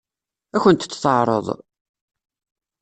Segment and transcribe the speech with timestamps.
[0.55, 1.47] Ad kent-t-teɛṛeḍ?